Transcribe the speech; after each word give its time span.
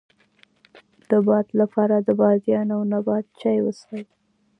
د 1.09 1.11
باد 1.27 1.47
لپاره 1.59 1.95
د 1.99 2.09
بادیان 2.19 2.67
او 2.75 2.81
نبات 2.93 3.25
چای 3.39 3.59
وڅښئ 3.61 4.03